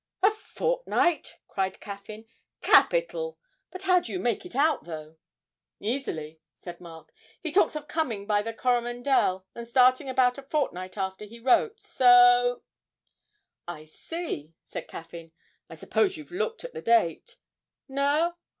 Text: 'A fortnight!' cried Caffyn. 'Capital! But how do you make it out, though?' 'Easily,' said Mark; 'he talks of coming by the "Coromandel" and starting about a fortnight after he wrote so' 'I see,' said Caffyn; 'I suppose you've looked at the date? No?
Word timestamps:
'A 0.23 0.31
fortnight!' 0.31 1.35
cried 1.47 1.79
Caffyn. 1.79 2.25
'Capital! 2.63 3.37
But 3.69 3.83
how 3.83 3.99
do 3.99 4.11
you 4.11 4.17
make 4.17 4.47
it 4.47 4.55
out, 4.55 4.85
though?' 4.85 5.17
'Easily,' 5.79 6.39
said 6.57 6.81
Mark; 6.81 7.13
'he 7.43 7.51
talks 7.51 7.75
of 7.75 7.87
coming 7.87 8.25
by 8.25 8.41
the 8.41 8.51
"Coromandel" 8.51 9.45
and 9.53 9.67
starting 9.67 10.09
about 10.09 10.39
a 10.39 10.41
fortnight 10.41 10.97
after 10.97 11.25
he 11.25 11.37
wrote 11.39 11.83
so' 11.83 12.63
'I 13.67 13.85
see,' 13.85 14.55
said 14.65 14.87
Caffyn; 14.87 15.33
'I 15.69 15.75
suppose 15.75 16.17
you've 16.17 16.31
looked 16.31 16.63
at 16.63 16.73
the 16.73 16.81
date? 16.81 17.37
No? 17.87 18.33